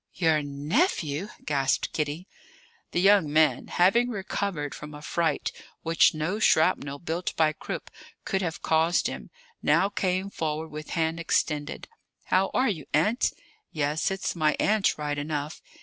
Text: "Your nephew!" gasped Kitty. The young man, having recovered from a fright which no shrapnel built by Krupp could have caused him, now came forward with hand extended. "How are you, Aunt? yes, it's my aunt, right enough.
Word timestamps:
"Your 0.15 0.41
nephew!" 0.41 1.27
gasped 1.45 1.93
Kitty. 1.93 2.27
The 2.89 2.99
young 2.99 3.31
man, 3.31 3.67
having 3.67 4.09
recovered 4.09 4.73
from 4.73 4.95
a 4.95 5.01
fright 5.03 5.51
which 5.83 6.15
no 6.15 6.39
shrapnel 6.39 6.97
built 6.97 7.35
by 7.35 7.53
Krupp 7.53 7.91
could 8.25 8.41
have 8.41 8.63
caused 8.63 9.05
him, 9.05 9.29
now 9.61 9.89
came 9.89 10.31
forward 10.31 10.69
with 10.69 10.89
hand 10.97 11.19
extended. 11.19 11.87
"How 12.23 12.49
are 12.55 12.67
you, 12.67 12.87
Aunt? 12.95 13.31
yes, 13.71 14.09
it's 14.09 14.35
my 14.35 14.55
aunt, 14.59 14.97
right 14.97 15.19
enough. 15.19 15.61